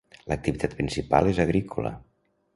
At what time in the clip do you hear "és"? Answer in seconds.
1.35-1.43